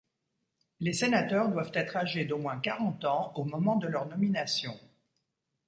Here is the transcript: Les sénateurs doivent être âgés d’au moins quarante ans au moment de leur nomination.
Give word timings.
Les 0.79 0.93
sénateurs 0.93 1.47
doivent 1.49 1.69
être 1.75 1.95
âgés 1.95 2.25
d’au 2.25 2.39
moins 2.39 2.57
quarante 2.59 3.05
ans 3.05 3.31
au 3.35 3.43
moment 3.43 3.75
de 3.75 3.87
leur 3.87 4.07
nomination. 4.07 4.75